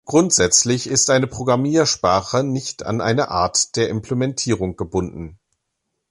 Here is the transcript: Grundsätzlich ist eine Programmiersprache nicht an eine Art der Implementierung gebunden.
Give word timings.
Grundsätzlich 0.05 0.87
ist 0.87 1.11
eine 1.11 1.27
Programmiersprache 1.27 2.43
nicht 2.43 2.81
an 2.87 3.01
eine 3.01 3.29
Art 3.29 3.75
der 3.75 3.89
Implementierung 3.89 4.75
gebunden. 4.75 5.37